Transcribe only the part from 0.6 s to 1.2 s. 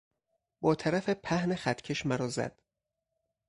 با طرف